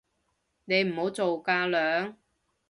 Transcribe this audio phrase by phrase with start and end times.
[0.65, 2.15] 你唔好做架樑